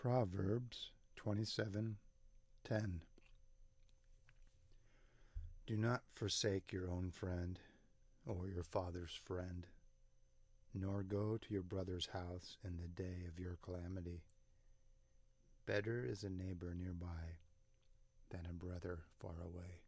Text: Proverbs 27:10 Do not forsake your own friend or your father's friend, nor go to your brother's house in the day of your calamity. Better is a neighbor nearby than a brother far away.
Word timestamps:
Proverbs 0.00 0.92
27:10 1.16 3.00
Do 5.66 5.76
not 5.76 6.02
forsake 6.14 6.72
your 6.72 6.88
own 6.88 7.10
friend 7.10 7.58
or 8.24 8.46
your 8.48 8.62
father's 8.62 9.20
friend, 9.24 9.66
nor 10.72 11.02
go 11.02 11.36
to 11.36 11.52
your 11.52 11.64
brother's 11.64 12.06
house 12.06 12.58
in 12.62 12.76
the 12.76 12.86
day 12.86 13.24
of 13.26 13.40
your 13.40 13.58
calamity. 13.60 14.22
Better 15.66 16.04
is 16.04 16.22
a 16.22 16.30
neighbor 16.30 16.74
nearby 16.76 17.40
than 18.30 18.46
a 18.48 18.52
brother 18.52 19.00
far 19.18 19.42
away. 19.42 19.87